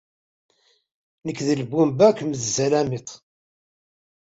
[1.25, 3.07] Nekk d lbumba, kemmini d zzalamiḍ.